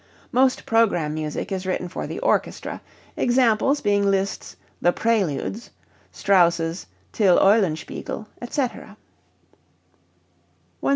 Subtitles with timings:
[0.31, 2.81] Most program music is written for the orchestra,
[3.15, 5.69] examples being Liszt's "The Preludes,"
[6.11, 8.97] Strauss' "Till Eulenspiegel," etc.
[10.79, 10.87] 160.